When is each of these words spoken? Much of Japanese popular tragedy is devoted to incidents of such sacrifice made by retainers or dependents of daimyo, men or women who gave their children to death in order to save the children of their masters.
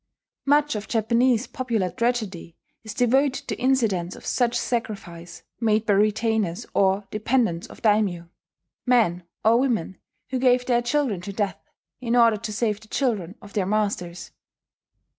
Much 0.47 0.73
of 0.73 0.87
Japanese 0.87 1.45
popular 1.45 1.91
tragedy 1.91 2.55
is 2.83 2.95
devoted 2.95 3.47
to 3.47 3.55
incidents 3.59 4.15
of 4.15 4.25
such 4.25 4.57
sacrifice 4.57 5.43
made 5.59 5.85
by 5.85 5.93
retainers 5.93 6.65
or 6.73 7.07
dependents 7.11 7.67
of 7.67 7.83
daimyo, 7.83 8.27
men 8.87 9.21
or 9.45 9.59
women 9.59 9.99
who 10.31 10.39
gave 10.39 10.65
their 10.65 10.81
children 10.81 11.21
to 11.21 11.31
death 11.31 11.63
in 11.99 12.15
order 12.15 12.37
to 12.37 12.51
save 12.51 12.81
the 12.81 12.87
children 12.87 13.35
of 13.43 13.53
their 13.53 13.67
masters. 13.67 14.31